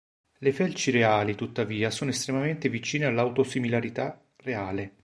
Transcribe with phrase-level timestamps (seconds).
[0.39, 4.95] Le felci reali, tuttavia, sono estremamente vicine all'auto-similarità reale.